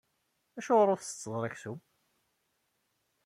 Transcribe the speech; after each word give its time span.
Acuɣer 0.57 0.87
ur 0.93 0.99
tsetteḍ 0.99 1.33
ara 1.37 1.47
aksum? 1.49 1.79